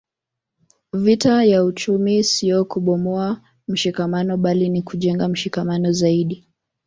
[0.93, 6.47] Vita ya uchumi sio kubomoa mshikamano bali ni kujenga mshikamano zaidi